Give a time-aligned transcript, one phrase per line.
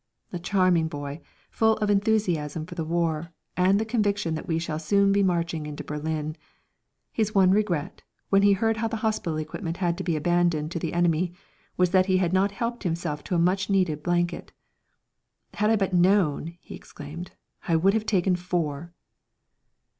[0.33, 1.21] A charming boy,
[1.51, 5.67] full of enthusiasm for the war and the conviction that we shall soon be marching
[5.67, 6.35] into Berlin,
[7.11, 8.01] his one regret,
[8.31, 11.33] when he heard how the hospital equipment had had to be abandoned to the enemy,
[11.77, 14.51] was that he had not helped himself to a much needed blanket.
[15.53, 17.33] "Had I but known," he exclaimed,
[17.67, 18.93] "I would have taken four!"